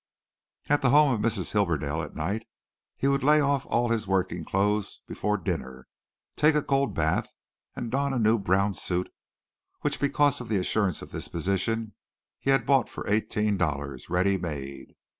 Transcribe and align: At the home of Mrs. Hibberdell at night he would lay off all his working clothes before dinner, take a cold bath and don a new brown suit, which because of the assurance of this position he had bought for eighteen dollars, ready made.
At 0.67 0.81
the 0.81 0.89
home 0.89 1.11
of 1.11 1.19
Mrs. 1.19 1.51
Hibberdell 1.51 2.01
at 2.03 2.15
night 2.15 2.47
he 2.97 3.07
would 3.07 3.23
lay 3.23 3.39
off 3.39 3.67
all 3.67 3.89
his 3.89 4.07
working 4.07 4.43
clothes 4.43 4.99
before 5.05 5.37
dinner, 5.37 5.87
take 6.35 6.55
a 6.55 6.63
cold 6.63 6.95
bath 6.95 7.31
and 7.75 7.91
don 7.91 8.11
a 8.11 8.17
new 8.17 8.39
brown 8.39 8.73
suit, 8.73 9.11
which 9.81 9.99
because 9.99 10.41
of 10.41 10.49
the 10.49 10.57
assurance 10.57 11.03
of 11.03 11.11
this 11.11 11.27
position 11.27 11.93
he 12.39 12.49
had 12.49 12.65
bought 12.65 12.89
for 12.89 13.07
eighteen 13.07 13.57
dollars, 13.57 14.09
ready 14.09 14.39
made. 14.39 14.95